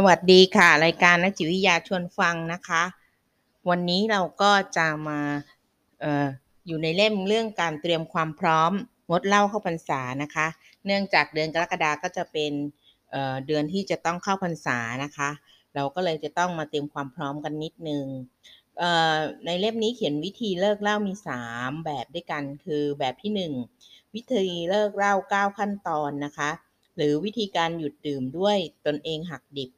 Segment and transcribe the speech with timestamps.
[0.00, 2.82] สวัสดีค่ะ รายการนักจิตวิทยาชวนฟังนะคะ
[3.68, 5.20] วันนี้เราก็จะมา
[6.02, 6.26] ออ
[6.66, 8.72] อยู่ในเล่มเรื่องการเตรียมความพร้อม
[9.10, 10.46] งดเหล้าเข้าพรรษานะคะ
[10.86, 12.52] เนื่องจากเดือนกรกฎาก็จะเป็น
[13.10, 15.30] เเดือนที่จะต้องเข้าพรรษานะคะ
[15.74, 18.04] เราก็เลยจะต้องมาเตรียมความพร้อมกันนิดนึง
[19.46, 21.12] ในเล่มนี้เขียนวิธีเลิกเหล้ามี
[21.50, 23.52] 3 แบบด้วยกันคือแบบที่ 1
[24.14, 26.50] วิธีเลิกเหล้า9 ขั้นตอนนะคะ
[26.96, 28.56] หรือวิธีการหยุดดื่มด้วย
[28.86, 29.70] ตนเองหักดิบ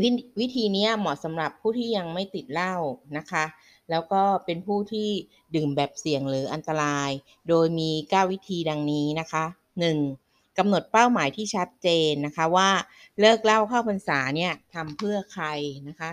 [0.00, 0.02] ว
[0.40, 2.74] วิธีนี้เหมาะสำหรับผู้ที่ยังไม่ติดเหล้า
[3.16, 3.44] นะคะ
[3.90, 5.08] แล้วก็เป็นผู้ที่
[5.54, 7.10] ดื่มแบบเสี่ยงหรืออันตราย
[7.48, 9.44] โดยมี 9 วิธีดังนี้นะคะ
[10.02, 10.58] 1.
[10.58, 12.70] กำหนดเป้าหมายที่ชัดเจนนะคะว่า
[13.20, 15.46] เลิกเหล้าเข้าพรรษาเนี่ยทำเพื่อใคร
[15.88, 16.08] นะคะ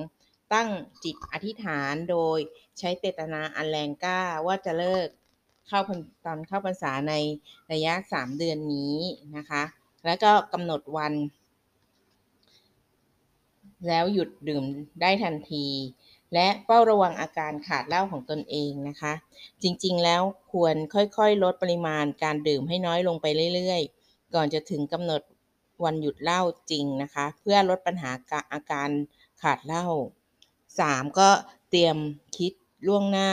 [0.00, 0.52] 2.
[0.52, 0.68] ตั้ง
[1.04, 2.38] จิตอธิษฐานโดย
[2.78, 5.06] ใช้เจตนาอันแรงกล้าว่าจะเลิก
[5.68, 5.80] เข้า
[6.24, 7.14] ตอนเข้าพรรษาใน
[7.72, 8.96] ระยะ 3 เดือนนี้
[9.36, 9.62] นะคะ
[10.06, 11.12] แล้วก็กำหนดวัน
[13.88, 14.64] แล้วหยุดดื่ม
[15.00, 15.66] ได้ทันที
[16.34, 19.12] และเฝ้าระวังอาการขาดเหล้าของตนเองนะคะ
[19.62, 25.22] จริงๆแล้วควรค่อยๆ ลดปริมาณการดื่มให้น้อยลงไปเรื่อยๆ ก่อนจะถึงกำหนด
[25.84, 28.10] วันหยุดเหล้าจริงนะคะ เพื่อลดปัญหา
[28.52, 28.88] อาการ
[29.42, 29.86] ขาดเหล้า
[30.50, 31.18] 3.
[31.18, 31.28] ก็
[31.70, 31.96] เตรียม
[32.36, 32.52] คิด
[32.86, 33.30] ล่วงหน้า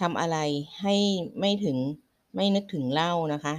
[0.00, 0.38] ทำอะไร
[0.80, 0.94] ให้
[1.40, 1.78] ไม่ถึง
[2.36, 3.54] ไม่นึกถึงเหล้านะคะ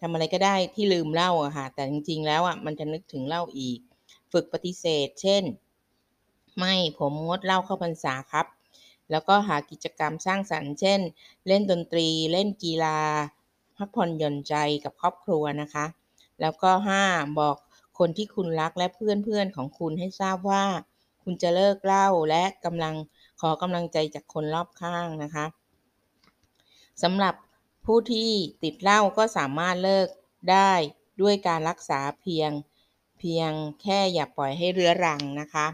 [0.00, 3.78] ทำอะไรก็ได้ที่ลืมเหล้าอะค่ะ แต่จริงๆแล้วอะมันจะนึกถึงเหล้าอีก
[4.32, 5.44] ฝึกปฏิเสธ เช่น
[6.58, 8.46] ไม่ผมงดเหล้าเข้าพรรษาครับ
[9.10, 11.00] แล้วก็หากิจกรรมสร้างสรรค์เช่น
[11.46, 12.98] เล่นดนตรี เล่นกีฬา
[13.76, 15.86] พักผ่อนหย่อนใจกับครอบครัวนะคะ
[16.40, 16.70] แล้วก็
[17.04, 17.38] 5.
[17.40, 17.56] บอก
[17.98, 20.64] คนที่คุณรักและเพื่อนๆของคุณให้ทราบว่า
[21.22, 22.94] คุณจะเลิกเหล้าและกำลัง
[23.40, 25.46] ขอกำลังใจจากคนรอบข้างนะคะ
[27.02, 27.34] สำหรับ
[27.86, 28.30] ผู้ที่
[28.62, 30.08] ติดเหล้าก็สามารถเลิก
[30.50, 30.72] ได้
[31.20, 32.50] ด้วยการรักษาเพียง
[33.20, 35.66] เพียงแค่อย่าปล่อยให้เรื้อรังนะคะ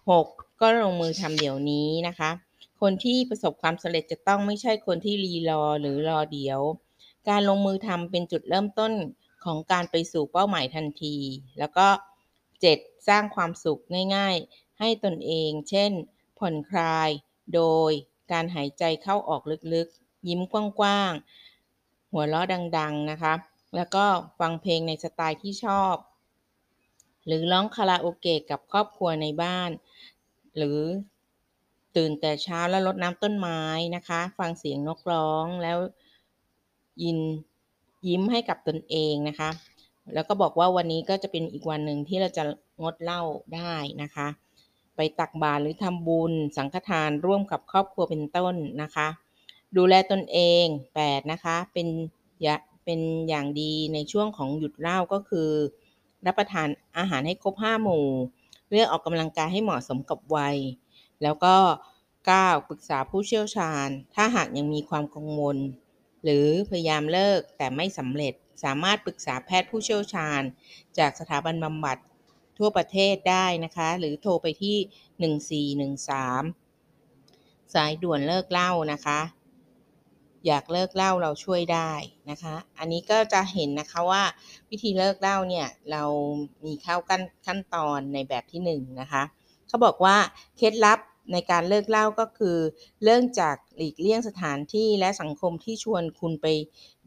[0.00, 0.60] 6.
[0.60, 2.30] ก็ลงมือทำเดี๋ยวนี้นะคะ
[2.80, 6.60] คนที่ประสบความสำเร็จจะต้องไม่ใช่คนที่รีรอหรือรอเดี๋ยว
[7.28, 8.92] การลงมือทำเป็นจุดเริ่มต้น
[9.44, 11.16] ของการไปสู่เป้าหมายทันที
[11.58, 11.88] แล้วก็
[12.46, 13.08] 7.
[13.08, 13.80] สร้างความสุข
[14.16, 15.92] ง่ายๆ ให้ตนเอง เช่น
[16.38, 17.08] ผ่อนคลาย
[17.54, 17.92] โดย
[18.32, 19.42] การหายใจเข้าออก
[19.74, 22.46] ลึกๆ ยิ้มกว้างๆ หัวเราะ
[22.78, 23.34] ดังๆ นะคะ
[23.76, 24.04] แล้วก็
[24.38, 25.94] ฟังเพลงในสไตล์ที่ชอบ
[27.26, 29.70] หรือร้องคาราโอเกะกับครอบครัวในบ้าน
[30.56, 30.80] หรือ
[31.96, 33.60] ตื่นแต่เช้าแล้วรดน้ำต้นไม้
[33.96, 35.78] นะคะ ฟังเสียงนกร้องแล้ว
[37.02, 37.18] ยิน
[38.08, 39.50] ยิ้มให้กับตนเองนะคะ
[40.14, 42.44] แล้วก็บอกว่าวันนี้ก็จะเป็นอีกวันหนึ่งที่เราจะ
[42.82, 43.22] งดเหล้า
[43.54, 44.28] ได้นะคะ
[44.96, 49.08] ไปตักบาตรหรือทำบุญสังฆทานร่วมกับครอบครัวเป็นต้นนะคะ
[49.76, 50.66] ดูแลตนเอง
[51.00, 51.88] 8นะคะเป็น
[52.46, 52.48] ย
[52.84, 55.50] เป็นอย่างดีในช่วงของหยุดเหล้าก็คือ
[56.26, 58.06] รับประทานอาหารให้ครบ5หมู่
[58.70, 60.56] เลือกออกกำลังกายให้เหมาะสมกับวัย
[61.22, 61.56] แล้วก็
[62.14, 62.68] 9.
[62.68, 65.56] ปรึกษาผู้เชี่ยวชาญ ถ้าหากยังมีความกังวล
[66.24, 70.40] หรือพยายามเลิกแต่ไม่สำเร็จ สามารถปรึกษาแพทย์ผู้เชี่ยวชาญ
[70.98, 71.98] จากสถาบันบำบัด
[72.58, 74.76] ทั่วประเทศได้นะคะ หรือโทรไปที่
[75.98, 79.20] 1413 สายด่วนเลิกเล่านะคะ
[80.46, 81.92] อยากเลิกเหล้าเราช่วยได้
[82.30, 84.22] นะคะ อันนี้ก็จะเห็นนะคะว่า
[84.70, 86.02] วิธีเลิกเหล้าเนี่ยเรา
[86.64, 89.22] มีเข้ากันขั้นตอนในแบบที่1นนะคะ
[89.68, 90.16] เขาบอกว่า
[90.56, 90.98] เคล็ดลับ
[91.32, 92.56] ในการเลิกเหล้าก็คือ
[93.04, 96.46] เริ่มจากหลีกเลี่ยงสถานที่และสังคมที่ชวนคุณไป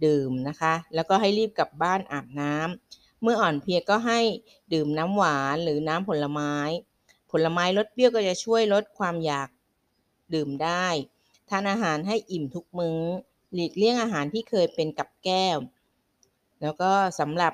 [0.05, 4.19] ดื่มนะคะ แล้วก็ให้รีบกลับบ้านอาบน้ำเมื่ออ่อนเพลียก็ให้
[4.73, 6.53] ดื่มน้ำหวานหรือน้ำผลไม้
[7.31, 9.49] ผลไม้ลดเปรี้ยวก็จะช่วยลดความอยาก
[10.33, 10.87] ดื่มได้
[11.49, 13.01] ทานอาหารให้อิ่มทุกมื้อ
[13.53, 15.57] หลีกเลี่ยงอาหารที่เคยเป็นกับแก้ว
[16.61, 17.53] แล้วก็สำหรับ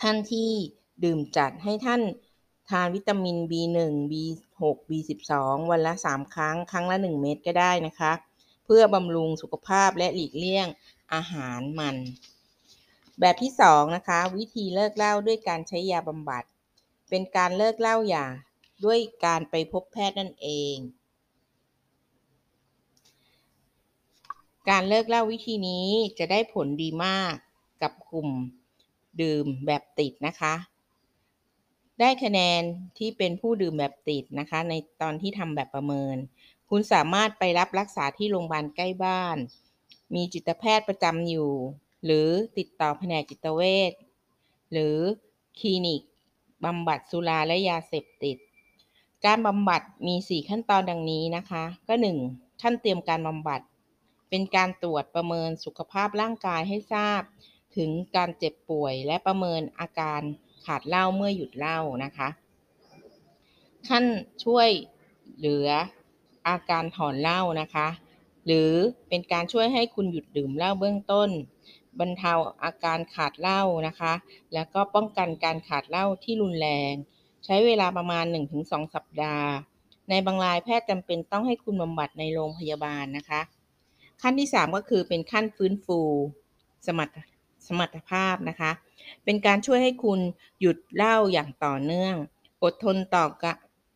[0.00, 0.50] ท่านที่
[1.04, 2.02] ดื่มจัดให้ท่าน
[2.70, 3.78] ทานวิตามิน B1
[4.10, 5.32] B6 B12
[5.70, 8.12] วันละ 3 ครั้ง ครั้งละ 1 เม็ดก็ได้นะคะ
[8.64, 10.66] เพื่อบำรุงสุขภาพและหลีกเลี่ยง
[11.14, 11.96] อาหารมัน
[13.20, 16.44] แบบที่ 2 นะคะ วิธีเลิกเหล้าด้วยการใช้ยาบำบัด
[17.10, 18.32] เป็นการเลิกเหล้าอย่าง
[18.84, 20.76] ด้วยการไปพบแพทย์นั่นเอง
[24.68, 25.86] การเลิกเหล้าวิธีนี้
[26.18, 27.34] จะได้ผลดีมาก
[27.82, 28.28] กับกลุ่ม
[29.22, 30.54] ดื่มแบบติดนะคะ
[32.00, 32.62] ได้คะแนน
[32.98, 36.16] ที่เป็นผู้ดื่มแบบติดนะคะ ในตอนที่ทำแบบประเมิน
[36.70, 39.36] คุณสามารถไปรับรักษาที่โรงพยาบาลใกล้บ้าน
[40.14, 41.50] มีจิตแพทย์ประจำอยู่
[42.04, 42.28] หรือ
[42.58, 43.92] ติดต่อแผนกจิตเวช
[44.72, 44.96] หรือ
[45.58, 46.02] คลินิก
[46.64, 48.36] บำบัดสุราและยาเสพติด
[49.24, 51.94] การบำบัดมี 4 ขั้นตอนดังนี้นะคะ ก็
[52.28, 52.62] 1.
[52.62, 53.60] ขั้นเตรียมการบำบัด
[54.30, 57.22] เป็นการตรวจประเมินสุขภาพร่างกายให้ทราบ
[57.76, 60.20] ถึงการเจ็บป่วยและประเมินอาการ
[60.66, 62.28] ขาดเหล้าเมื่อหยุดเหล้านะคะ
[63.88, 64.04] ขั้น
[64.44, 64.68] ช่วย
[65.36, 65.68] เหลือ
[66.48, 67.88] อาการถอนเหล้านะคะ
[68.46, 68.72] หรือ
[69.08, 71.30] เป็นการช่วยให้คุณหยุดดื่มเหล้าเบื้องต้น
[72.00, 72.32] บรรเทา
[72.62, 74.12] อาการขาดเหล้านะคะ
[74.54, 76.92] แล้วก็ป้องกันการขาดเหล้าที่รุนแรง
[77.44, 78.24] ใช้เวลาประมาณ
[78.58, 79.48] 1-2 สัปดาห์
[80.10, 83.40] ในบางรายแพทย์จำเป็นต้องให้คุณบำบัดในโรงพยาบาลนะคะ
[84.22, 86.00] ขั้นที่ 3 ก็คือเป็นขั้นฟื้นฟู
[86.86, 87.16] สมรรถ
[87.66, 88.72] สมรรถภาพนะคะ
[89.24, 90.20] เป็นการช่วยให้คุณ
[90.60, 92.14] หยุดเล้าอย่างต่อเนื่อง
[92.62, 93.24] อดทนต่อ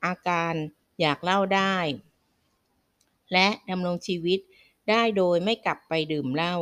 [0.04, 0.54] อาการ
[1.00, 1.76] อยากเล้าได้
[3.32, 4.40] และดำรงชีวิต
[4.90, 6.54] ได้โดยไม่กลับไปดื่มเหล้า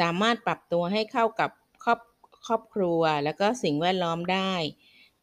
[0.00, 1.50] สามารถปรับตัวให้เข้ากับ
[1.84, 2.00] ครอบ
[2.46, 4.52] ครอบครัว แล้วก็สิ่งแวดล้อมได้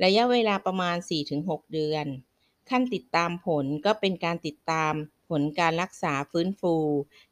[0.03, 0.97] ระยะเวลาประมาณ
[1.35, 2.05] 4-6 เดือน
[2.69, 4.93] ขั้นติดตามผลก็เป็นการติดตาม
[5.31, 6.75] ผลการรักษาฟื้นฟู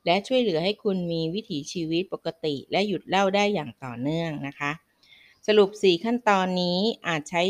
[0.05, 4.71] และช่วยเหลือให้คุณมีวิถีชีวิตปกติ และหยุดเล้าได้อย่างต่อเนื่องนะคะ
[5.47, 7.43] สรุป 4 ขั้นตอนนี้อาจใช้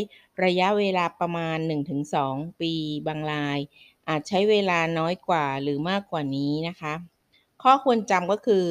[0.44, 1.58] ระยะเวลาประมาณ
[2.08, 2.72] 1-2 ปี
[3.06, 3.58] บางราย
[4.08, 6.94] อาจใช้เวลาน้อยกว่าหรือมากกว่านี้นะคะ
[7.62, 8.66] ข้อควรจำก็คือ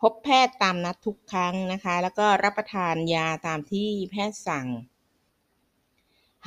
[0.00, 4.68] พบแพทย์ตามนัดทุกครั้งนะคะ แล้วก็รับประทานยาตามที่แพทย์สั่ง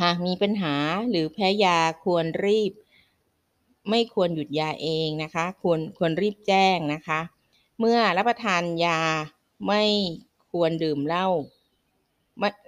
[0.02, 0.76] หากมีปัญหา
[1.10, 2.72] หรือแพ้ยาควรรีบ
[3.90, 7.20] ไม่ควรหยุดยาเองนะคะ ควรควรรีบแจ้งนะคะ
[7.80, 9.00] เมื่อรับประทานยา
[9.68, 9.84] ไม่
[10.52, 11.28] ควรดื่มเหล้า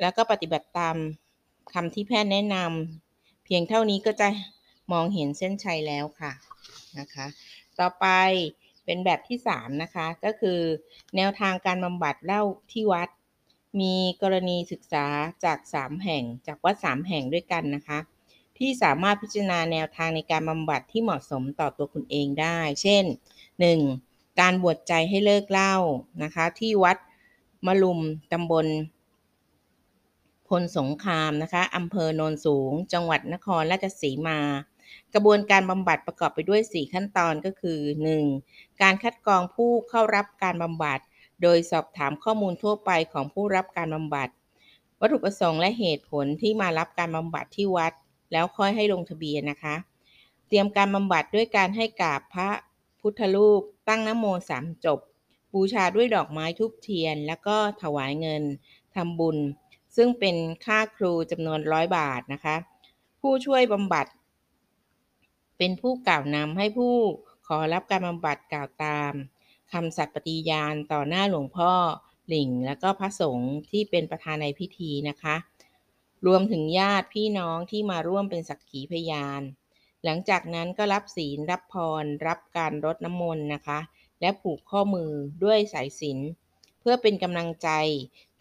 [0.01, 0.95] แล้วก็ปฏิบัติตาม
[1.73, 4.27] คำที่แพทย์แนะนำเพียงเท่านี้ก็จะ
[4.91, 6.31] มองเห็นเส้นชัยแล้วค่ะ
[6.99, 7.27] นะคะ
[7.79, 8.05] ต่อไป
[8.85, 10.59] เป็นแบบที่3นะคะก็คือ
[11.15, 13.09] แนวทางการบำบัดเหล้าที่วัด
[13.81, 15.05] มีกรณีศึกษา
[15.45, 17.99] จาก 3 แห่งจากวัด 3 แห่งด้วยกันนะคะ
[18.59, 23.03] ที่สามารถพิจารณาแนวทางในการบำบัดที่เหมาะสมต่อตัวคุณเองได้ เช่น
[23.71, 24.39] 1.
[24.39, 25.75] การบวชใจให้เลิกเหล้า
[26.23, 26.97] นะคะ ที่วัด
[27.65, 27.99] มะลุม
[28.31, 28.67] ตำบล
[30.47, 34.39] พลสงครามนะคะอำเภอโนนสูง จังหวัดนครราชสีมา
[35.13, 37.79] กระบวนการบำบัดประกอบไปด้วย 4 ขั้นตอนก็คือ
[38.31, 38.81] 1.
[38.81, 40.99] การคัดกรองผู้เข้ารับการบำบัด
[41.41, 44.29] โดยสอบถามข้อมูลทั่วไปของผู้รับการบำบัด
[44.99, 47.93] วัตถุประสงค์และเหตุผลที่มารับการบำบัดที่วัด
[48.31, 49.75] แล้วค่อยให้ลงทะเบียนนะคะ
[50.47, 52.49] เตรียมการบำบัดด้วยการให้กราบพระ
[52.99, 54.99] พุทธรูป ตั้งนโมสามจบ
[55.53, 58.43] บูชาด้วยดอกไม้ทุบเทียน แล้วก็ถวายเงิน
[58.95, 59.37] ทำบุญ
[59.95, 60.35] ซึ่งเป็น
[60.65, 62.55] ค่าครูจำนวนร้อยบาทนะคะ
[63.21, 64.05] ผู้ช่วยบำบัด
[65.57, 66.95] เป็นผู้กล่าวนำให้ผู้
[67.47, 69.13] ขอรับการบำบัดกล่าวตาม
[69.71, 71.71] คำสัตย์ปฏิญาณต่อหน้าหลวงพ่อ
[72.27, 75.35] หลิง และก็พระสงฆ์ที่เป็นประธานในพิธีนะคะ
[76.27, 79.41] รวมถึงญาติพี่น้องที่มาร่วมเป็นสักขีพยาน
[80.03, 83.79] หลังจากนั้นก็รับศีลรับพร รับการรดน้ำมนต์นะคะ
[84.21, 85.11] และผูกข้อมือ
[85.43, 86.19] ด้วยสายศีล
[86.79, 87.69] เพื่อเป็นกำลังใจ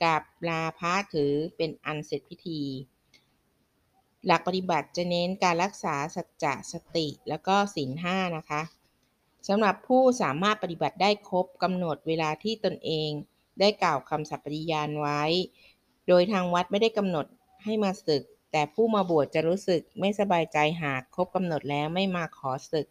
[0.04, 2.62] กับลาพระถือเป็นอันเสร็จพิธี
[4.26, 8.62] หลักปฏิบัติจะเน้นการรักษาสัจจะสติ แล้วก็ศีลห้านะคะ
[9.48, 13.10] สำหรับผู้สามารถปฏิบัติได้ครบกำหนดเวลาที่ตนเอง
[13.60, 15.22] ได้กล่าวคำสัตย์ปฏิญาณไว้
[16.08, 17.26] โดยทางวัดไม่ได้กำหนด
[17.64, 18.22] ให้มาศึก
[18.52, 22.86] แต่ผู้มาบวชจะรู้สึกไม่สบายใจหากครบกำหนดแล้วไม่มาขอศึก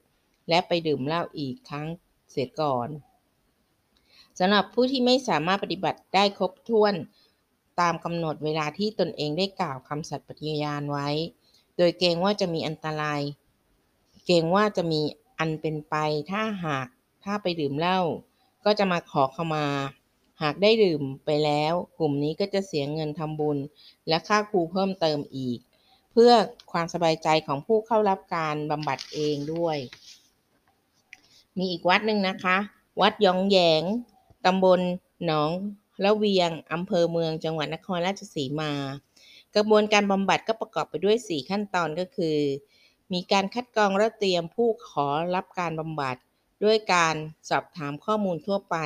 [0.49, 1.87] และไปดื่มเหล้าอีกครั้ง
[2.29, 2.89] เสียก่อน
[4.39, 6.93] สำหรับผู้ที่ไม่สามารถปฏิบัติได้ครบถ้วน
[7.79, 11.09] ตามกำหนดเวลาที่ตนเองได้กล่าวคำสัตย์ปฏิญาณไว้
[11.77, 13.21] โดยเกรงว่าจะมีอันตราย
[14.25, 15.01] เกรงว่าจะมี
[15.39, 15.95] อันเป็นไป
[16.31, 16.87] ถ้าหาก
[17.23, 17.99] ถ้าไปดื่มเหล้า
[18.65, 19.65] ก็จะมาขอขมา
[20.41, 23.57] หากได้ดื่มไปแล้ว กลุ่มนี้ก็จะเสียเงินทำบุญ
[24.07, 25.59] และค่าครูเพิ่มเติมอีก
[26.11, 26.31] เพื่อ
[26.71, 29.77] ความสบายใจของผู้เข้ารับการบำบัดเองด้วย
[31.57, 32.57] มีอีกวัดหนึ่งนะคะ
[33.01, 33.83] วัดยองแยง
[34.45, 34.79] ตำบล
[35.25, 35.51] หนอง
[36.03, 38.73] ละเวียงอำเภอเมืองจังหวัดนครราชสีมา
[39.55, 42.37] กระบวนการบำบัดก็ประกอบไปด้วย 4 ขั้นตอนก็คือ
[43.13, 46.15] มีการคัดกรองและเตรียมผู้ขอรับการบำบัด
[46.63, 47.15] ด้วยการ
[47.49, 48.77] สอบถามข้อมูลทั่วไป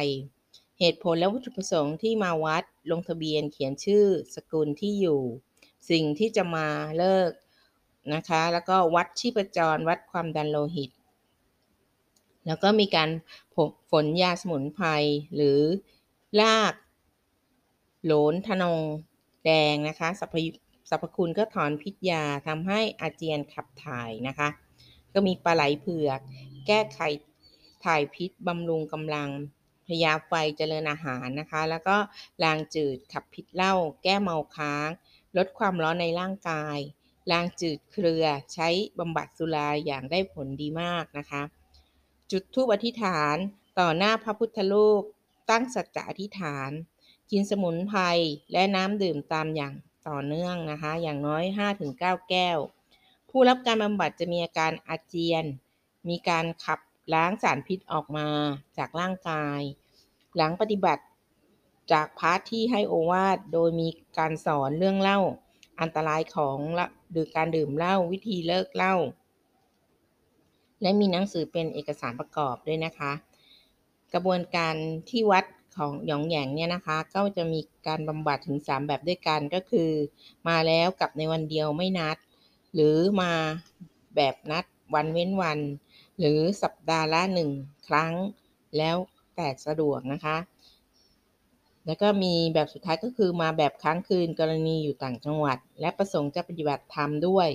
[0.83, 5.21] เหตุผลและวัตถุประสงค์ที่มาวัดลงทะเบียนเขียนชื่อสกุลที่อยู่
[5.89, 7.31] สิ่งที่จะมาเลิก
[8.13, 10.91] นะคะ แล้วก็วัดชีพจรวัดความดันโลหิต
[12.47, 13.09] แล้วก็มีการ
[13.91, 14.88] ฝนยาสมุนไพร
[15.35, 15.59] หรือ
[16.41, 16.73] ราก
[18.03, 18.81] โหลนทนง
[19.45, 20.35] แดงนะคะสรรพ
[20.89, 24.50] สรรพคุณก็ถอนพิษยาทำให้อาเจียนขับถ่ายนะคะ
[25.13, 26.19] ก็มีปลาไหลเผือก
[26.67, 27.00] แก้ไข
[27.85, 29.29] ถ่ายพิษบำรุงกำลัง
[30.03, 31.98] ยาไฟเจริญอาหารนะคะ แล้วก็
[32.43, 34.89] ลางจืดขับพิษเหล้าแก้เมาค้าง
[35.38, 36.77] ลดความร้อนในร่างกาย
[37.31, 38.69] ลางจืดเครือใช้
[39.00, 41.43] บำบัดสุราอย่างได้ผลดีมากนะคะ
[42.31, 43.38] จุดธูปอธิษฐาน
[43.79, 45.03] ต่อหน้าพระพุทธรูป
[45.50, 46.71] ตั้งสัจจะอธิษฐาน
[47.31, 48.01] กินสมุนไพร
[48.53, 49.74] และน้ำดื่มตามอย่าง
[50.07, 51.43] ต่อเนื่องนะคะ อย่างน้อย
[51.88, 52.57] 5-9 แก้ว
[53.29, 55.45] ผู้รับการบำบัดจะมีอาการอาเจียน
[56.10, 56.79] มีการขับ
[57.13, 58.27] ล้างสารพิษออกมา
[58.77, 59.62] จากร่างกาย
[60.38, 61.03] หลังปฏิบัติ
[61.91, 65.19] จากพาร์ทที่ให้โอวาทโดยมีการสอนเรื่องเล่า
[65.81, 66.57] อันตรายของ
[67.15, 68.95] ดื่มการดื่มเหล้าวิธีเลิกเหล้า
[70.81, 73.11] และมีหนังสือเป็นเอกสารประกอบด้วยนะคะ
[74.13, 74.75] กระบวนการ
[75.09, 75.45] ที่วัด
[75.77, 79.89] ของหยองแหยงเนี่ยนะคะ ก็จะมีการบำบัดถึง 3 แบบด้วยกันก็คือ
[80.47, 82.17] มาแล้วกับในวันเดียวไม่นัด
[82.73, 83.31] หรือมา
[84.15, 85.59] แบบนัดวันเว้นวัน
[86.19, 87.50] หรือสัปดาห์ละหนึ่ง
[87.88, 88.13] ครั้ง
[88.77, 88.97] แล้ว
[89.35, 90.38] แต่สะดวกนะคะ
[91.85, 97.47] แล้วก็มีแบบสุดท้ายก็คือมาแบบค้างคืนกรณีอยู่ต่างจังหวัด และประสงค์จะปฏิบัติธรรมด้วย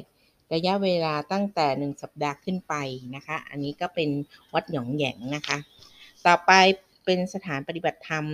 [0.54, 2.74] ระยะเวลาตั้งแต่ 1 สัปดาห์ขึ้นไป
[3.14, 4.10] นะคะ อันนี้ก็เป็น
[4.54, 5.58] วัดหยองแหยงนะคะ
[6.26, 6.52] ต่อไป
[7.04, 8.24] เป็นสถานปฏิบัติธรรม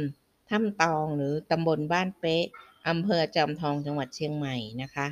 [0.50, 2.44] ถ้ำตองหรือตำบลบ้านเป๊ะ
[2.88, 5.06] อำเภอจอมทองจังหวัดเชียงใหม่นะคะ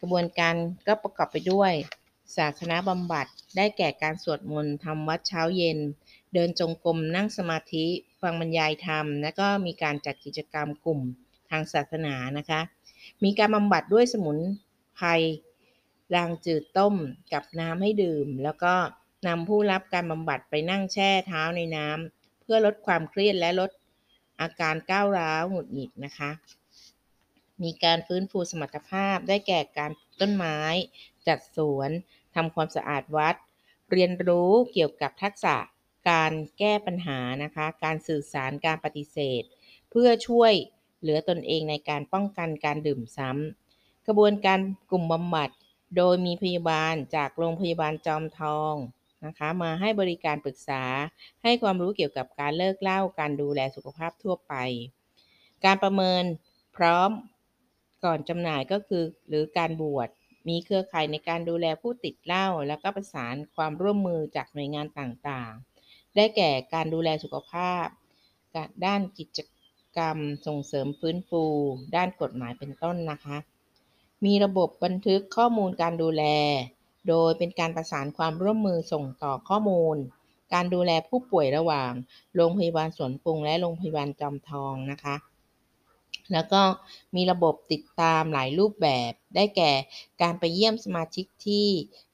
[0.00, 0.54] กระบวนการ
[0.86, 1.72] ก็ประกอบไปด้วย
[2.36, 5.78] ศาสนาบำบัดได้แก่การสวดมนต์ทำวัดเช้าเย็น
[6.34, 7.86] เดินจงกรมนั่งสมาธิ
[8.20, 11.00] ฟังบรรยายธรรม และก็มีการจัดกิจกรรมกลุ่ม
[11.50, 12.60] ทางศาสนานะคะ
[13.24, 14.38] มีการบำบัดด้วยสมุน
[14.96, 15.08] ไพร
[16.14, 16.94] รางจืดต้ม
[17.32, 18.74] กับน้ำให้ดื่ม แล้วก็
[19.26, 23.70] นำผู้รับการบำบัดไปนั่งแช่เท้าในน้ำเพื่อลดความเครียดและลด
[24.40, 26.30] อาการก้าวร้าวหงุดหงิดนะคะ
[27.62, 30.58] มีการฟื้นฟูสมรรถภาพได้แก่การต้นไม้
[31.26, 31.90] จัดสวน
[32.36, 33.34] ทำความสะอาดวัด
[33.90, 35.56] เรียนรู้เกี่ยวกับทักษะ
[36.10, 39.42] การแก้ปัญหานะคะ การสื่อสารการปฏิเสธ
[39.90, 40.52] เพื่อช่วย
[41.00, 44.58] เหลือตนเองในการป้องกันการดื่มซ้ำกระบวนการ
[44.90, 45.50] กลุ่มบำบัด
[45.96, 48.74] โดยมีพยาบาลจากโรงพยาบาลจอมทอง
[49.24, 50.84] นะคะมาให้บริการปรึกษา
[51.42, 54.54] ให้ความรู้เกี่ยวกับการเลิกเหล้าการดูแลสุขภาพทั่วไป
[55.64, 56.24] การประเมิน
[56.76, 57.10] พร้อม
[58.04, 60.08] ก่อนจำหน่ายก็คือหรือการบวช
[60.48, 67.86] มีเครือข่ายในการดูแลผู้ติดเหล้าแล้วก็ประสานความร่วมมือจากหน่วยงานต่างๆ ได้แก่การดูแลสุขภาพ
[68.86, 69.38] ด้านกิจ
[69.96, 71.44] กรรมส่งเสริมฟื้นฟู
[71.96, 73.36] ด้านกฎหมายเป็นต้นนะคะ
[74.24, 76.24] มีระบบบันทึกข้อมูลการดูแล
[77.08, 79.96] โดยเป็นการประสานความร่วมมือส่งต่อข้อมูล
[80.54, 81.92] การดูแลผู้ป่วยระหว่าง
[82.36, 85.14] โรงพยาบาลสวนปรุงและโรงพยาบาลจอมทองนะคะ
[86.32, 86.62] แล้วก็
[87.16, 89.72] มีระบบติดตามหลายรูปแบบ ได้แก่
[90.22, 91.68] การไปเยี่ยมสมาชิกที่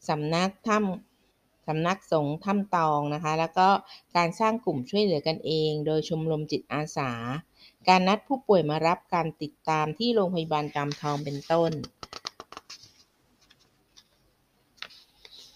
[0.09, 3.69] สำนักถ้ำสำนักสงฆ์ถ้ำตองนะคะ แล้วก็
[4.17, 7.13] การสร้างกลุ่มช่วยเหลือกันเอง โดยชมรมจิตอาสา
[7.89, 11.73] การนัดผู้ป่วยมารับการติดตามที่โรงพยาบาลจอมทองเป็นต้น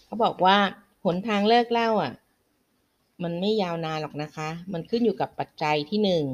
[0.05, 0.57] เขาบอกว่า
[1.03, 2.13] หนทางเลิกเล่าอะ
[3.23, 6.25] มันไม่ยาวนานหรอกนะคะ มันขึ้นอยู่กับปัจจัยที่หนึ่ง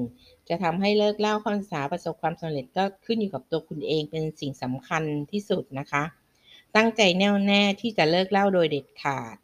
[0.49, 6.03] จะทำให้เลิกเล่าข้อศึกษาประสบความสำเร็จก็ขึ้นอยู่กับตัวคุณเองเป็นสิ่งสำคัญที่สุดนะคะ
[6.75, 9.35] ตั้งใจแน่วแน่ที่จะเลิกเล่าโดยเด็ดขาด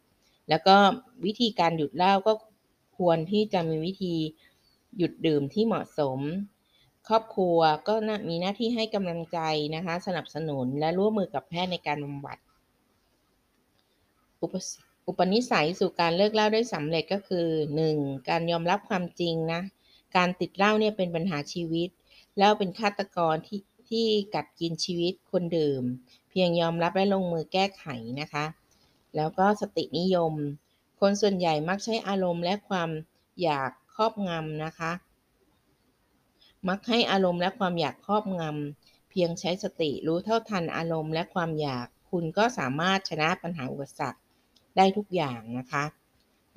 [0.48, 0.76] แล้วก็
[1.24, 2.32] วิธีการหยุดเล่าก็
[2.98, 4.14] ควรที่จะมีวิธี
[4.98, 6.20] หยุดดื่มที่เหมาะสม
[7.08, 7.58] ครอบครัว
[7.88, 7.94] ก็
[8.28, 9.38] มีหน้าที่ให้กำลังใจ
[9.74, 12.38] นะคะ สนับสนุนและร่วมมือกับแพทย์ในการบำบัด
[15.06, 17.46] อุปนิสัยสู่การเลิกเหล้าได้สำเร็จก็คือ
[17.88, 18.28] 1.
[18.28, 19.60] การยอมรับความจริงนะ
[20.16, 21.88] การติดเหล้าเนี่ยเป็นปัญหาชีวิต
[22.38, 25.82] แล้วเป็นฆาตกรที่ที่กัดกินชีวิตคนดื่ม
[26.30, 27.84] เพียงยอมรับและลงมือแก้ไข
[28.20, 28.44] นะคะ
[29.16, 30.32] แล้วก็สตินิยม
[31.00, 32.90] คนส่วนใหญ่มักใช้อารมณ์และความ
[33.42, 34.92] อยากครอบงำนะคะ
[36.68, 44.20] มักให้อารมณ์และความอยากครอบงำเพียงใช้สติรู้เท่าทันอารมณ์และความอยาก คุณก็สามารถชนะปัญหาอุปสรรค
[44.76, 45.84] ได้ทุกอย่างนะคะ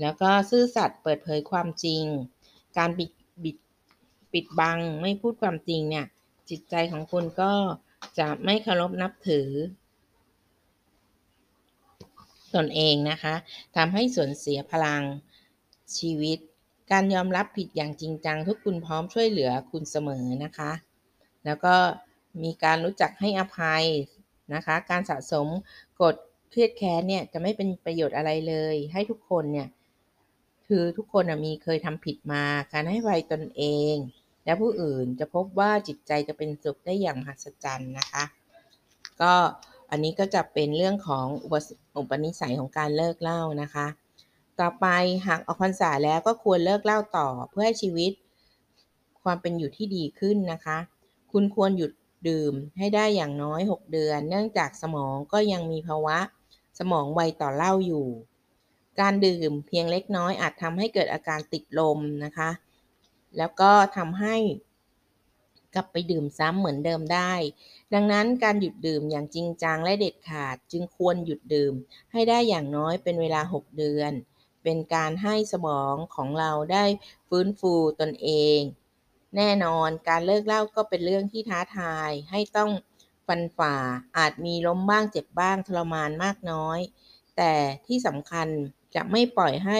[0.01, 2.03] แล้วก็ซื่อสัตย์เปิดเผยความจริง
[2.77, 3.18] การปิดบิด
[4.33, 6.05] ปิดบังไม่พูดความจริงเนี่ย
[6.49, 7.51] จิตใจของคุณก็
[8.19, 9.49] จะไม่เคารพนับถือ
[12.55, 13.35] ตนเองนะคะ
[13.75, 15.03] ทำให้สูญเสียพลัง
[15.97, 16.39] ชีวิต
[16.91, 20.71] การยอมรับผิดอย่างจริงจัง ทุกคุณพร้อมช่วยเหลือคุณเสมอนะคะ
[21.45, 21.75] แล้วก็
[22.43, 23.85] มีการรู้จักให้อภัย
[24.53, 25.47] นะคะ การสะสม
[26.01, 26.15] กฎ
[26.49, 29.67] เครียดแค้นเนี่ยจะไม่เป็นประโยชน์อะไรเลย ให้ทุกคนเนี่ย
[30.67, 32.43] คือทุกคนมีเคยทำผิดมา
[32.73, 33.95] การให้ไวตนเอง
[34.49, 38.23] และผู้อื่นจะพบว่าจิตใจจะเป็นสุขได้อย่างมหัศจรรย์นะคะ
[39.21, 39.33] ก็
[39.89, 41.25] อันนี้ก็จะเป็นเรื่องของ
[41.97, 43.87] อุปนิสัยของการเลิกเหล้านะคะ
[44.59, 44.85] ต่อไป
[45.27, 48.11] หากออกพรรษาแล้วก็ควรเลิกเหล้าต่อเพื่อให้ชีวิต
[49.23, 50.77] ความเป็นอยู่ที่ดีขึ้นนะคะ
[51.31, 51.91] คุณควรหยุด
[52.29, 56.17] ดื่มให้ได้อย่างน้อย 6 เดือน เนื่องจากสมองก็ยังมีภาวะ
[56.79, 58.07] สมองไวต่อเหล้าอยู่
[58.99, 62.49] การดื่มเพียงเล็กน้อยอาจทำให้เกิดอาการติดลมนะคะ
[63.37, 64.35] แล้วก็ทำให้
[65.75, 67.33] กลับไปดื่มซ้ำเหมือนเดิมได้
[67.93, 71.73] ดังนั้นการหยุดดื่มอย่างจริงจังและเด็ดขาดจึงควรหยุดดื่ม
[72.11, 74.11] ให้ได้อย่างน้อยเป็นเวลา 6 เดือน
[74.63, 76.85] เป็นการให้สมองของเราได้
[77.27, 78.59] ฟื้นฟูตนเอง
[79.35, 82.71] แน่นอนการเลิกเหล้าก็เป็นเรื่องที่ท้าทายให้ต้อง
[83.27, 83.75] ฟันฝ่า
[84.17, 86.79] อาจมีล้มบ้างเจ็บบ้างทรมานมากน้อย
[87.37, 87.53] แต่
[87.87, 88.47] ที่สำคัญ
[88.95, 89.79] จะไม่ปล่อยให้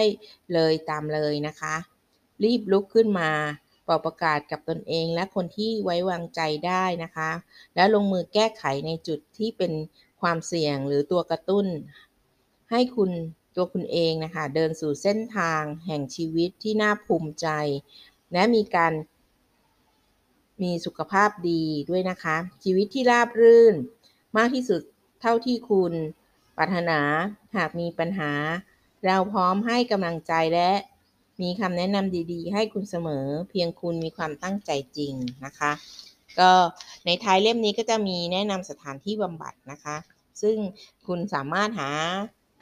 [0.54, 1.76] เลยตามเลยนะคะ
[2.44, 3.30] รีบลุกขึ้นมา
[3.84, 7.30] เป่าประกาศกับตนเองและคนที่ไว้วางใจได้นะคะ
[7.74, 9.72] และลงมือแก้ไขในจุดที่เป็น
[10.20, 11.66] ความเสี่ยงหรือตัวกระตุ้น
[12.70, 13.10] ให้คุณ
[13.56, 17.48] ตัวคุณเองนะคะ เดินสู่เส้นทางแห่งชีวิตที่น่าภูมิใจ
[18.32, 18.92] และมีการ
[20.62, 23.74] มีสุขภาพดีด้วยนะคะ ชีวิตที่ราบรื่น
[24.36, 24.82] มากที่สุด
[25.20, 25.92] เท่าที่คุณ
[26.56, 27.00] ปรารถนา
[27.56, 28.32] หากมีปัญหา
[29.06, 30.70] เราพร้อมให้กำลังใจและ
[31.42, 35.72] มีคำแนะนำดีๆ ให้คุณเสมอ เพียงคุณมีความตั้งใจจริงนะคะ
[36.38, 36.50] ก็
[37.06, 39.96] ในท้ายเล่มนี้ก็จะมีแนะนำสถานที่บำบัดนะคะ
[40.42, 40.56] ซึ่ง
[41.06, 41.90] คุณสามารถหา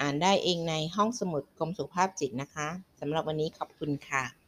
[0.01, 2.69] อ่านได้เองในห้องสมุดกรมสุขภาพจิตนะคะ
[3.01, 4.48] สำหรับวันนี้ขอบคุณค่ะ